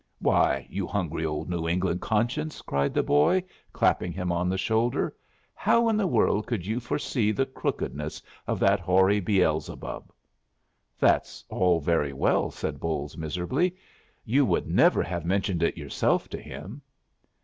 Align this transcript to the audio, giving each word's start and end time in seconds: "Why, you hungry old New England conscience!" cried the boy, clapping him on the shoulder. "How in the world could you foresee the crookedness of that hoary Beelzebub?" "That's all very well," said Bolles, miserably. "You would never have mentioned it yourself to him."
"Why, 0.17 0.65
you 0.67 0.87
hungry 0.87 1.27
old 1.27 1.47
New 1.47 1.67
England 1.67 2.01
conscience!" 2.01 2.63
cried 2.63 2.91
the 2.95 3.03
boy, 3.03 3.43
clapping 3.71 4.11
him 4.11 4.31
on 4.31 4.49
the 4.49 4.57
shoulder. 4.57 5.15
"How 5.53 5.89
in 5.89 5.95
the 5.95 6.07
world 6.07 6.47
could 6.47 6.65
you 6.65 6.79
foresee 6.79 7.31
the 7.31 7.45
crookedness 7.45 8.23
of 8.47 8.59
that 8.61 8.79
hoary 8.79 9.19
Beelzebub?" 9.19 10.11
"That's 10.97 11.45
all 11.49 11.79
very 11.79 12.13
well," 12.13 12.49
said 12.49 12.79
Bolles, 12.79 13.15
miserably. 13.15 13.75
"You 14.25 14.43
would 14.43 14.65
never 14.65 15.03
have 15.03 15.23
mentioned 15.23 15.61
it 15.61 15.77
yourself 15.77 16.27
to 16.29 16.41
him." 16.41 16.81